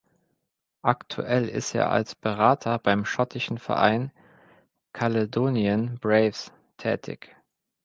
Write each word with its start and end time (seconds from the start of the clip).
Aktuell 0.81 1.47
ist 1.47 1.75
er 1.75 1.91
als 1.91 2.15
Berater 2.15 2.79
beim 2.79 3.05
schottischen 3.05 3.59
Verein 3.59 4.11
Caledonian 4.93 5.99
Braves 5.99 6.51
tätig. 6.77 7.35